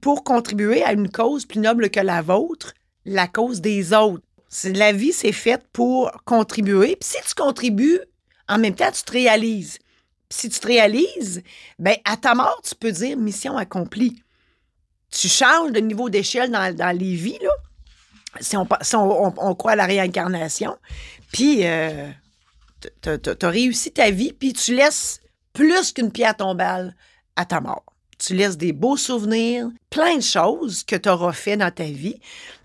pour 0.00 0.24
contribuer 0.24 0.82
à 0.82 0.92
une 0.92 1.10
cause 1.10 1.44
plus 1.44 1.60
noble 1.60 1.90
que 1.90 2.00
la 2.00 2.22
vôtre, 2.22 2.72
la 3.04 3.26
cause 3.26 3.60
des 3.60 3.92
autres. 3.92 4.25
La 4.64 4.92
vie, 4.92 5.12
c'est 5.12 5.32
faite 5.32 5.66
pour 5.72 6.10
contribuer. 6.24 6.96
Puis 6.96 7.10
si 7.10 7.28
tu 7.28 7.34
contribues, 7.34 8.00
en 8.48 8.58
même 8.58 8.74
temps, 8.74 8.90
tu 8.90 9.02
te 9.02 9.12
réalises. 9.12 9.78
Puis 10.28 10.38
si 10.38 10.48
tu 10.48 10.60
te 10.60 10.66
réalises, 10.66 11.42
ben 11.78 11.96
à 12.04 12.16
ta 12.16 12.34
mort, 12.34 12.60
tu 12.64 12.74
peux 12.74 12.92
dire 12.92 13.16
mission 13.16 13.56
accomplie. 13.56 14.22
Tu 15.10 15.28
changes 15.28 15.72
de 15.72 15.80
niveau 15.80 16.10
d'échelle 16.10 16.50
dans, 16.50 16.98
les 16.98 17.14
vies, 17.14 17.38
là. 17.40 17.50
Si 18.40 18.56
on, 18.56 19.54
croit 19.54 19.72
à 19.72 19.76
la 19.76 19.86
réincarnation, 19.86 20.76
puis 21.32 21.66
euh, 21.66 22.10
tu 23.00 23.08
as 23.10 23.48
réussi 23.48 23.92
ta 23.92 24.10
vie, 24.10 24.32
puis 24.32 24.52
tu 24.52 24.74
laisses 24.74 25.20
plus 25.52 25.92
qu'une 25.92 26.12
pierre 26.12 26.36
tombale 26.36 26.94
à 27.36 27.46
ta 27.46 27.60
mort. 27.60 27.84
Tu 28.18 28.34
laisses 28.34 28.56
des 28.56 28.72
beaux 28.72 28.96
souvenirs, 28.96 29.68
plein 29.90 30.16
de 30.16 30.22
choses 30.22 30.84
que 30.84 30.96
tu 30.96 31.08
auras 31.08 31.32
fait 31.32 31.56
dans 31.56 31.70
ta 31.70 31.84
vie. 31.84 32.20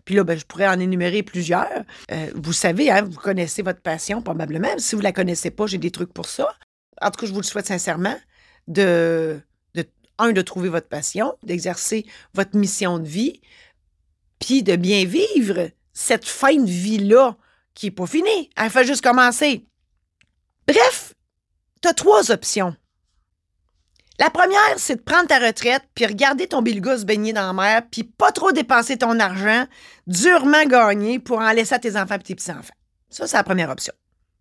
Puis 0.06 0.16
là, 0.16 0.24
ben, 0.24 0.38
je 0.38 0.46
pourrais 0.46 0.68
en 0.68 0.80
énumérer 0.80 1.24
plusieurs. 1.24 1.84
Euh, 2.12 2.32
vous 2.36 2.54
savez, 2.54 2.90
hein, 2.92 3.04
vous 3.04 3.20
connaissez 3.20 3.62
votre 3.62 3.82
passion 3.82 4.22
probablement. 4.22 4.70
Si 4.78 4.96
vous 4.96 5.02
ne 5.02 5.06
la 5.06 5.12
connaissez 5.12 5.52
pas, 5.52 5.68
j'ai 5.68 5.78
des 5.78 5.92
trucs 5.92 6.14
pour 6.14 6.26
ça. 6.26 6.54
En 7.02 7.12
tout 7.12 7.20
cas, 7.22 7.28
je 7.28 7.34
vous 7.34 7.42
le 7.42 7.46
souhaite 7.46 7.68
sincèrement 7.68 8.16
de, 8.68 9.40
de 9.76 9.86
un, 10.18 10.32
de 10.32 10.42
trouver 10.42 10.70
votre 10.70 10.88
passion, 10.88 11.34
d'exercer 11.44 12.06
votre 12.34 12.56
mission 12.56 13.00
de 13.00 13.08
vie, 13.08 13.42
puis 14.40 14.64
de 14.64 14.76
bien 14.76 15.06
vivre 15.06 15.70
cette 15.94 16.26
fin 16.26 16.56
de 16.56 16.70
vie-là 16.70 17.38
qui 17.74 17.88
n'est 17.88 17.92
pas 17.92 18.08
finie. 18.08 18.50
Elle 18.56 18.70
fait 18.70 18.86
juste 18.86 19.04
commencer. 19.04 19.66
Bref, 20.68 21.14
tu 21.82 21.88
as 21.88 21.94
trois 21.94 22.32
options. 22.32 22.76
La 24.20 24.30
première, 24.30 24.78
c'est 24.78 24.98
de 24.98 25.02
prendre 25.02 25.28
ta 25.28 25.40
retraite, 25.40 25.84
puis 25.96 26.06
regarder 26.06 26.48
ton 26.48 26.62
bilgus 26.62 27.06
baigner 27.06 27.34
dans 27.34 27.48
la 27.48 27.54
mer, 27.54 27.82
puis 27.90 28.04
pas 28.04 28.32
trop 28.32 28.52
dépenser 28.52 28.98
ton 28.98 29.20
argent, 29.20 29.66
durement 30.06 30.64
gagné 30.66 31.18
pour 31.18 31.40
en 31.40 31.52
laisser 31.52 31.76
à 31.76 31.80
tes 31.80 31.98
enfants 31.98 32.16
et 32.16 32.20
tes 32.20 32.36
petits-enfants. 32.36 32.74
Ça, 33.10 33.26
c'est 33.26 33.38
la 33.38 33.44
première 33.44 33.70
option. 33.70 33.94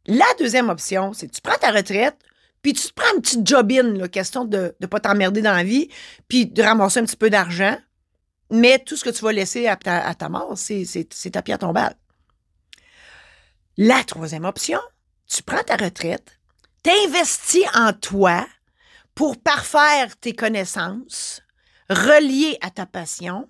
La 0.07 0.27
deuxième 0.39 0.69
option, 0.69 1.12
c'est 1.12 1.29
que 1.29 1.33
tu 1.33 1.41
prends 1.41 1.57
ta 1.57 1.71
retraite, 1.71 2.17
puis 2.62 2.75
tu 2.75 2.89
te 2.89 2.93
prends 2.93 3.15
une 3.15 3.23
petite 3.23 3.47
job-in, 3.47 4.07
question 4.09 4.45
de 4.45 4.75
ne 4.81 4.87
pas 4.87 5.00
t'emmerder 5.00 5.41
dans 5.41 5.55
la 5.55 5.65
vie, 5.65 5.89
puis 6.29 6.47
de 6.47 6.62
ramasser 6.62 7.00
un 7.00 7.05
petit 7.05 7.17
peu 7.17 7.31
d'argent, 7.31 7.77
mais 8.50 8.81
tout 8.81 8.97
ce 8.97 9.05
que 9.05 9.11
tu 9.11 9.25
vas 9.25 9.33
laisser 9.33 9.67
à 9.67 9.77
ta, 9.77 10.29
mort, 10.29 10.55
c'est 10.57 11.31
ta 11.33 11.41
pierre 11.41 11.59
tombale. 11.59 11.95
La 13.79 14.05
troisième 14.05 14.45
option, 14.45 14.81
tu 15.27 15.43
prends 15.43 15.62
ta 15.62 15.77
retraite, 15.77 16.39
t'investis 16.83 17.65
en 17.75 17.93
toi 17.95 18.47
pour 19.14 19.40
parfaire 19.40 20.17
tes 20.17 20.35
connaissances, 20.35 21.43
relier 21.88 22.59
à 22.61 22.71
ta 22.71 22.87
passion, 22.87 23.49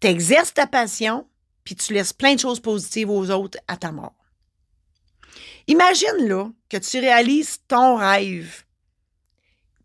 t'exerces 0.00 0.54
ta 0.54 0.66
passion, 0.66 1.28
puis 1.64 1.74
tu 1.74 1.92
laisses 1.92 2.12
plein 2.12 2.34
de 2.34 2.40
choses 2.40 2.60
positives 2.60 3.10
aux 3.10 3.30
autres 3.30 3.58
à 3.66 3.76
ta 3.76 3.92
mort. 3.92 4.14
Imagine 5.66 6.26
là 6.28 6.50
que 6.68 6.78
tu 6.78 6.98
réalises 6.98 7.58
ton 7.68 7.96
rêve. 7.96 8.64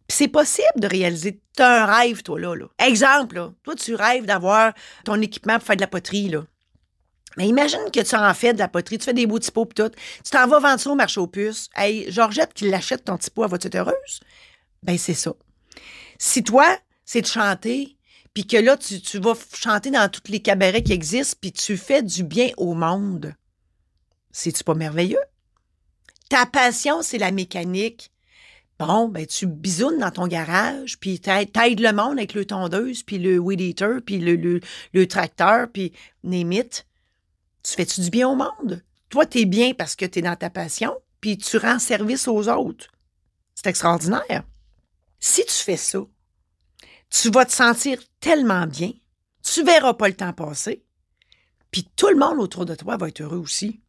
C'est 0.08 0.28
possible 0.28 0.80
de 0.80 0.88
réaliser 0.88 1.42
un 1.60 1.86
rêve, 1.86 2.24
toi, 2.24 2.40
là. 2.40 2.68
Exemple, 2.80 3.52
toi, 3.64 3.76
tu 3.76 3.96
rêves 3.96 4.26
d'avoir 4.26 4.74
ton 5.04 5.22
équipement 5.22 5.58
pour 5.58 5.68
faire 5.68 5.76
de 5.76 5.82
la 5.82 5.88
poterie, 5.88 6.30
là. 6.30 6.46
Mais 7.38 7.48
imagine 7.48 7.90
que 7.92 8.00
tu 8.00 8.16
en 8.16 8.34
fais 8.34 8.54
de 8.54 8.60
la 8.60 8.68
poterie, 8.68 8.98
tu 8.98 9.06
fais 9.06 9.14
des 9.14 9.26
beaux 9.26 9.40
typos 9.40 9.66
pis 9.66 9.76
tout. 9.76 9.90
Tu 9.90 10.30
t'en 10.32 10.48
vas 10.48 10.60
vendre 10.60 10.80
ça 10.80 10.90
au 10.90 10.96
marché 10.96 11.20
aux 11.20 11.28
puces. 11.28 11.70
Hey, 11.76 12.12
Georgette 12.12 12.54
qui 12.54 12.70
l'achète 12.70 13.06
ton 13.06 13.18
typo, 13.18 13.44
elle 13.44 13.50
va 13.50 13.58
être 13.60 13.76
heureuse? 13.76 14.20
Ben, 14.84 14.98
c'est 14.98 15.14
ça. 15.14 15.34
Si 16.18 16.44
toi, 16.44 16.78
c'est 17.06 17.22
de 17.22 17.28
chanter, 17.28 17.98
puis 18.34 18.48
que 18.48 18.58
là, 18.58 18.78
tu, 18.78 19.20
vas 19.20 19.34
chanter 19.54 19.92
dans 19.92 20.10
tous 20.10 20.32
les 20.32 20.42
cabarets 20.42 20.84
qui 20.84 20.94
existent, 20.94 21.38
puis 21.40 21.52
tu 21.52 21.78
fais 21.78 22.02
du 22.02 22.24
bien 22.24 22.50
au 22.58 22.74
monde, 22.74 23.36
c'est-tu 24.32 24.64
pas 24.64 24.74
merveilleux? 24.74 25.22
Ta 26.30 26.46
passion, 26.46 27.02
c'est 27.02 27.20
la 27.20 27.32
mécanique. 27.32 28.12
Bon, 28.80 29.08
ben, 29.08 29.26
tu 29.28 29.46
bisounes 29.46 30.00
dans 30.00 30.10
ton 30.10 30.28
garage, 30.28 31.00
puis 31.00 31.20
t'aides 31.20 31.80
le 31.80 31.94
monde 31.94 32.18
avec 32.18 32.34
le 32.34 32.44
tondeuse, 32.44 33.04
puis 33.04 33.20
le 33.20 33.38
weed 33.38 33.62
eater, 33.62 34.02
puis 34.04 34.18
le, 34.18 34.60
le, 34.94 35.08
tracteur, 35.08 35.68
puis 35.72 35.94
némite. 36.24 36.88
Tu 37.62 37.74
fais-tu 37.74 38.02
du 38.02 38.10
bien 38.10 38.28
au 38.28 38.36
monde? 38.36 38.82
Toi, 39.10 39.28
tu 39.28 39.42
es 39.42 39.46
bien 39.46 39.74
parce 39.76 39.96
que 39.96 40.06
tu 40.06 40.20
es 40.20 40.22
dans 40.24 40.36
ta 40.36 40.50
passion, 40.50 40.98
puis 41.22 41.38
tu 41.38 41.58
rends 41.58 41.80
service 41.80 42.28
aux 42.28 42.50
autres. 42.50 42.88
C'est 43.54 43.68
extraordinaire. 43.68 44.44
Si 45.26 45.46
tu 45.46 45.54
fais 45.54 45.78
ça, 45.78 46.00
tu 47.10 47.32
vas 47.32 47.46
te 47.46 47.54
sentir 47.54 47.98
tellement 48.20 48.68
bien, 48.68 48.92
tu 49.42 49.64
verras 49.64 49.94
pas 49.94 50.10
le 50.10 50.16
temps 50.16 50.34
passer, 50.34 50.84
puis 51.72 51.88
tout 51.96 52.10
le 52.10 52.18
monde 52.18 52.40
autour 52.40 52.66
de 52.66 52.76
toi 52.76 52.98
va 52.98 53.08
être 53.08 53.22
heureux 53.22 53.38
aussi. 53.38 53.80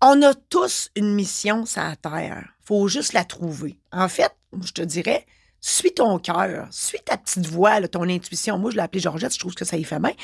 On 0.00 0.22
a 0.22 0.32
tous 0.32 0.88
une 0.96 1.14
mission 1.14 1.66
sur 1.66 1.82
la 1.82 1.96
Terre. 1.96 2.54
faut 2.64 2.88
juste 2.88 3.12
la 3.12 3.26
trouver. 3.26 3.78
En 3.92 4.08
fait, 4.08 4.34
je 4.64 4.72
te 4.72 4.80
dirais, 4.80 5.26
suis 5.60 5.92
ton 5.92 6.18
cœur, 6.18 6.68
suis 6.70 7.00
ta 7.00 7.18
petite 7.18 7.46
voix, 7.46 7.86
ton 7.86 8.08
intuition. 8.08 8.56
Moi, 8.56 8.70
je 8.70 8.76
l'ai 8.76 8.82
appelée 8.82 9.02
Georgette, 9.02 9.34
je 9.34 9.40
trouve 9.40 9.54
que 9.54 9.66
ça 9.66 9.76
y 9.76 9.84
fait 9.84 10.00
bien. 10.00 10.14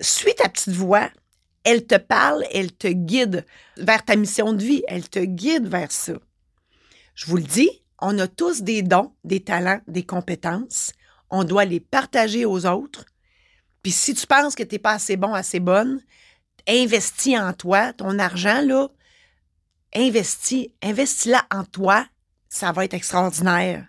Suis 0.00 0.34
ta 0.36 0.48
petite 0.48 0.74
voix. 0.74 1.10
Elle 1.64 1.86
te 1.86 1.96
parle, 1.96 2.46
elle 2.50 2.72
te 2.72 2.88
guide 2.88 3.44
vers 3.76 4.02
ta 4.02 4.16
mission 4.16 4.54
de 4.54 4.64
vie, 4.64 4.84
elle 4.88 5.06
te 5.06 5.18
guide 5.18 5.68
vers 5.68 5.92
ça. 5.92 6.14
Je 7.14 7.26
vous 7.26 7.36
le 7.36 7.42
dis, 7.42 7.82
on 8.00 8.18
a 8.18 8.28
tous 8.28 8.62
des 8.62 8.82
dons, 8.82 9.12
des 9.24 9.40
talents, 9.40 9.80
des 9.86 10.04
compétences. 10.04 10.92
On 11.30 11.44
doit 11.44 11.64
les 11.64 11.80
partager 11.80 12.44
aux 12.44 12.66
autres. 12.66 13.04
Puis 13.82 13.92
si 13.92 14.14
tu 14.14 14.26
penses 14.26 14.54
que 14.54 14.62
tu 14.62 14.74
n'es 14.74 14.78
pas 14.78 14.92
assez 14.92 15.16
bon, 15.16 15.34
assez 15.34 15.60
bonne, 15.60 16.00
investis 16.68 17.38
en 17.38 17.52
toi, 17.52 17.92
ton 17.92 18.18
argent, 18.18 18.60
là, 18.62 18.88
investis, 19.94 20.68
investis-la 20.82 21.44
en 21.50 21.64
toi, 21.64 22.06
ça 22.48 22.72
va 22.72 22.84
être 22.84 22.94
extraordinaire. 22.94 23.86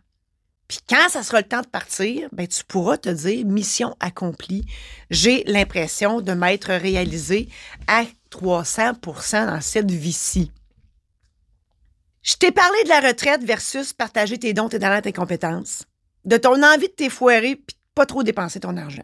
Puis 0.68 0.80
quand 0.88 1.10
ça 1.10 1.24
sera 1.24 1.40
le 1.40 1.48
temps 1.48 1.62
de 1.62 1.68
partir, 1.68 2.30
ben 2.32 2.48
tu 2.48 2.64
pourras 2.64 2.98
te 2.98 3.10
dire 3.10 3.46
mission 3.46 3.96
accomplie. 4.00 4.66
J'ai 5.10 5.44
l'impression 5.46 6.22
de 6.22 6.34
m'être 6.34 6.72
réalisé 6.72 7.50
à 7.88 8.04
300% 8.32 9.48
dans 9.48 9.62
cette 9.62 9.90
vie-ci. 9.90 10.52
Je 12.22 12.36
t'ai 12.36 12.52
parlé 12.52 12.84
de 12.84 12.90
la 12.90 13.00
retraite 13.00 13.44
versus 13.44 13.94
partager 13.94 14.38
tes 14.38 14.54
dons, 14.54 14.70
tes 14.70 14.80
talents, 14.80 15.02
tes 15.02 15.14
compétences, 15.14 15.86
de 16.26 16.38
ton 16.38 16.62
envie 16.64 16.90
de 16.90 16.94
t'effoirer 16.94 17.56
puis 17.56 17.76
de 17.76 17.82
pas 17.96 18.06
trop 18.06 18.24
dépenser 18.24 18.60
ton 18.60 18.76
argent. 18.78 19.04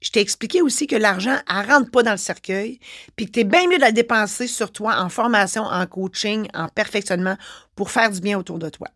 Je 0.00 0.10
t'ai 0.10 0.20
expliqué 0.20 0.62
aussi 0.62 0.86
que 0.86 0.94
l'argent, 0.94 1.36
elle 1.48 1.70
rentre 1.70 1.90
pas 1.90 2.04
dans 2.04 2.12
le 2.12 2.18
cercueil, 2.18 2.78
puis 3.16 3.26
que 3.26 3.40
tu 3.40 3.44
bien 3.44 3.66
mieux 3.66 3.78
de 3.78 3.82
la 3.82 3.92
dépenser 3.92 4.46
sur 4.46 4.70
toi 4.70 5.00
en 5.00 5.08
formation, 5.08 5.64
en 5.64 5.86
coaching, 5.86 6.46
en 6.54 6.68
perfectionnement 6.68 7.36
pour 7.74 7.90
faire 7.90 8.10
du 8.10 8.20
bien 8.20 8.38
autour 8.38 8.58
de 8.58 8.68
toi. 8.68 8.88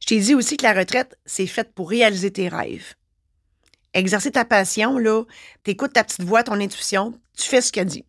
Je 0.00 0.06
t'ai 0.06 0.20
dit 0.20 0.34
aussi 0.34 0.56
que 0.56 0.62
la 0.62 0.74
retraite, 0.74 1.18
c'est 1.24 1.46
faite 1.46 1.72
pour 1.74 1.90
réaliser 1.90 2.30
tes 2.30 2.48
rêves. 2.48 2.94
Exercer 3.94 4.30
ta 4.30 4.44
passion, 4.44 4.98
là, 4.98 5.24
t'écoutes 5.64 5.94
ta 5.94 6.04
petite 6.04 6.22
voix, 6.22 6.44
ton 6.44 6.60
intuition, 6.60 7.18
tu 7.36 7.48
fais 7.48 7.60
ce 7.60 7.72
qu'elle 7.72 7.86
dit. 7.86 8.04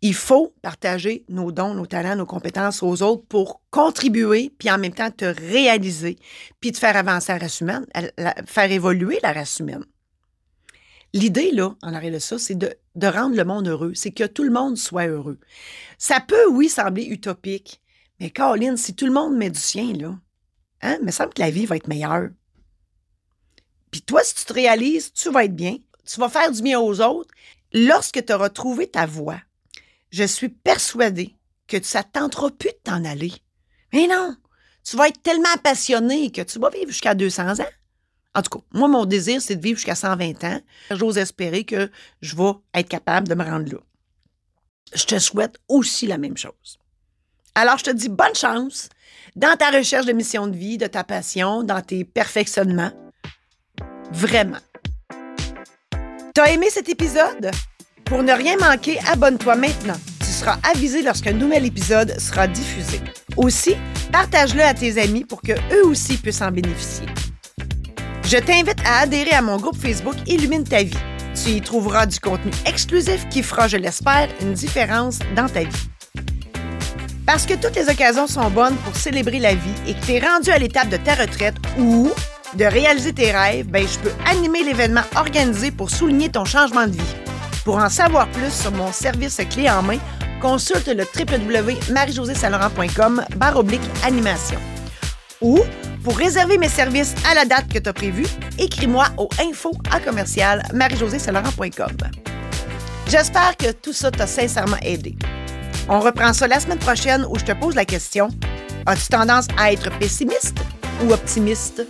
Il 0.00 0.14
faut 0.14 0.54
partager 0.62 1.24
nos 1.28 1.50
dons, 1.50 1.74
nos 1.74 1.86
talents, 1.86 2.14
nos 2.14 2.26
compétences 2.26 2.82
aux 2.82 3.02
autres 3.02 3.24
pour 3.26 3.62
contribuer, 3.70 4.52
puis 4.56 4.70
en 4.70 4.78
même 4.78 4.94
temps 4.94 5.10
te 5.10 5.24
réaliser, 5.24 6.18
puis 6.60 6.70
te 6.70 6.78
faire 6.78 6.96
avancer 6.96 7.32
la 7.32 7.38
race 7.38 7.60
humaine, 7.60 7.86
faire 8.46 8.70
évoluer 8.70 9.18
la 9.22 9.32
race 9.32 9.58
humaine. 9.58 9.84
L'idée, 11.14 11.52
là, 11.52 11.74
en 11.82 11.94
arrière 11.94 12.12
de 12.12 12.18
ça, 12.18 12.38
c'est 12.38 12.54
de, 12.54 12.76
rendre 13.02 13.34
le 13.34 13.44
monde 13.44 13.66
heureux. 13.66 13.92
C'est 13.94 14.10
que 14.10 14.24
tout 14.24 14.42
le 14.42 14.50
monde 14.50 14.76
soit 14.76 15.06
heureux. 15.06 15.38
Ça 15.96 16.20
peut, 16.20 16.48
oui, 16.50 16.68
sembler 16.68 17.04
utopique, 17.04 17.80
mais 18.20 18.30
Caroline, 18.30 18.76
si 18.76 18.94
tout 18.94 19.06
le 19.06 19.12
monde 19.12 19.36
met 19.36 19.50
du 19.50 19.58
sien, 19.58 19.92
là, 19.94 20.14
hein, 20.82 20.98
il 21.00 21.06
me 21.06 21.10
semble 21.10 21.32
que 21.32 21.40
la 21.40 21.50
vie 21.50 21.66
va 21.66 21.76
être 21.76 21.88
meilleure. 21.88 22.28
Puis 23.90 24.02
toi, 24.02 24.22
si 24.22 24.34
tu 24.34 24.44
te 24.44 24.52
réalises, 24.52 25.12
tu 25.12 25.30
vas 25.30 25.44
être 25.44 25.56
bien, 25.56 25.76
tu 26.04 26.20
vas 26.20 26.28
faire 26.28 26.52
du 26.52 26.62
bien 26.62 26.78
aux 26.78 27.00
autres. 27.00 27.30
Lorsque 27.72 28.24
tu 28.24 28.32
auras 28.32 28.50
trouvé 28.50 28.86
ta 28.86 29.06
voie, 29.06 29.40
je 30.10 30.24
suis 30.24 30.48
persuadée 30.48 31.34
que 31.66 31.82
ça 31.82 32.00
ne 32.00 32.20
tentera 32.20 32.50
plus 32.50 32.70
de 32.70 32.78
t'en 32.84 33.04
aller. 33.04 33.32
Mais 33.92 34.06
non, 34.06 34.36
tu 34.84 34.96
vas 34.96 35.08
être 35.08 35.22
tellement 35.22 35.56
passionné 35.62 36.30
que 36.30 36.42
tu 36.42 36.58
vas 36.58 36.70
vivre 36.70 36.90
jusqu'à 36.90 37.14
200 37.14 37.60
ans. 37.60 37.66
En 38.34 38.42
tout 38.42 38.58
cas, 38.58 38.64
moi, 38.72 38.88
mon 38.88 39.04
désir, 39.04 39.40
c'est 39.42 39.56
de 39.56 39.62
vivre 39.62 39.78
jusqu'à 39.78 39.94
120 39.94 40.44
ans. 40.44 40.60
J'ose 40.90 41.18
espérer 41.18 41.64
que 41.64 41.90
je 42.20 42.36
vais 42.36 42.52
être 42.74 42.88
capable 42.88 43.28
de 43.28 43.34
me 43.34 43.44
rendre 43.44 43.72
là. 43.72 43.78
Je 44.94 45.04
te 45.04 45.18
souhaite 45.18 45.58
aussi 45.68 46.06
la 46.06 46.18
même 46.18 46.36
chose. 46.36 46.78
Alors, 47.54 47.78
je 47.78 47.84
te 47.84 47.90
dis 47.90 48.08
bonne 48.08 48.34
chance 48.34 48.88
dans 49.36 49.56
ta 49.56 49.70
recherche 49.70 50.06
de 50.06 50.12
mission 50.12 50.46
de 50.46 50.56
vie, 50.56 50.78
de 50.78 50.86
ta 50.86 51.04
passion, 51.04 51.62
dans 51.62 51.82
tes 51.82 52.04
perfectionnements. 52.04 52.92
Vraiment. 54.12 54.58
T'as 56.34 56.52
aimé 56.52 56.68
cet 56.70 56.88
épisode? 56.88 57.50
Pour 58.08 58.22
ne 58.22 58.32
rien 58.32 58.56
manquer, 58.56 58.98
abonne-toi 59.06 59.54
maintenant. 59.56 59.96
Tu 60.20 60.26
seras 60.26 60.56
avisé 60.62 61.02
lorsqu'un 61.02 61.32
nouvel 61.32 61.66
épisode 61.66 62.18
sera 62.18 62.46
diffusé. 62.46 63.02
Aussi, 63.36 63.76
partage-le 64.10 64.62
à 64.62 64.72
tes 64.72 64.98
amis 64.98 65.24
pour 65.24 65.42
que 65.42 65.52
eux 65.52 65.86
aussi 65.86 66.16
puissent 66.16 66.40
en 66.40 66.50
bénéficier. 66.50 67.04
Je 68.24 68.38
t'invite 68.38 68.80
à 68.86 69.00
adhérer 69.00 69.32
à 69.32 69.42
mon 69.42 69.58
groupe 69.58 69.76
Facebook 69.76 70.14
Illumine 70.26 70.64
ta 70.64 70.82
vie. 70.82 70.96
Tu 71.34 71.50
y 71.50 71.60
trouveras 71.60 72.06
du 72.06 72.18
contenu 72.18 72.50
exclusif 72.64 73.28
qui 73.28 73.42
fera, 73.42 73.68
je 73.68 73.76
l'espère, 73.76 74.28
une 74.40 74.54
différence 74.54 75.18
dans 75.36 75.46
ta 75.46 75.60
vie. 75.60 75.88
Parce 77.26 77.44
que 77.44 77.54
toutes 77.54 77.76
les 77.76 77.90
occasions 77.90 78.26
sont 78.26 78.48
bonnes 78.48 78.76
pour 78.76 78.96
célébrer 78.96 79.38
la 79.38 79.54
vie 79.54 79.74
et 79.86 79.92
que 79.92 80.06
tu 80.06 80.12
es 80.12 80.20
rendu 80.20 80.48
à 80.48 80.58
l'étape 80.58 80.88
de 80.88 80.96
ta 80.96 81.14
retraite 81.14 81.56
ou 81.78 82.10
de 82.54 82.64
réaliser 82.64 83.12
tes 83.12 83.32
rêves, 83.32 83.66
ben, 83.66 83.86
je 83.86 83.98
peux 83.98 84.12
animer 84.30 84.62
l'événement 84.62 85.02
organisé 85.14 85.70
pour 85.70 85.90
souligner 85.90 86.30
ton 86.30 86.46
changement 86.46 86.86
de 86.86 86.92
vie. 86.92 87.14
Pour 87.68 87.76
en 87.76 87.90
savoir 87.90 88.26
plus 88.30 88.50
sur 88.50 88.72
mon 88.72 88.90
service 88.92 89.38
clé 89.50 89.68
en 89.68 89.82
main, 89.82 89.98
consulte 90.40 90.88
le 90.88 91.04
www.marie-josée-saint-laurent.com 91.04 93.22
animation. 94.04 94.58
Ou 95.42 95.58
pour 96.02 96.16
réserver 96.16 96.56
mes 96.56 96.70
services 96.70 97.14
à 97.30 97.34
la 97.34 97.44
date 97.44 97.70
que 97.70 97.78
tu 97.78 97.86
as 97.86 97.92
prévue, 97.92 98.24
écris-moi 98.58 99.08
au 99.18 99.28
info 99.38 99.72
à 99.92 100.00
commercial 100.00 100.62
J'espère 103.06 103.54
que 103.58 103.72
tout 103.72 103.92
ça 103.92 104.10
t'a 104.12 104.26
sincèrement 104.26 104.78
aidé. 104.80 105.14
On 105.90 106.00
reprend 106.00 106.32
ça 106.32 106.48
la 106.48 106.60
semaine 106.60 106.78
prochaine 106.78 107.26
où 107.28 107.38
je 107.38 107.44
te 107.44 107.52
pose 107.52 107.74
la 107.74 107.84
question 107.84 108.30
As-tu 108.86 109.08
tendance 109.08 109.48
à 109.58 109.74
être 109.74 109.90
pessimiste 109.98 110.56
ou 111.04 111.12
optimiste? 111.12 111.82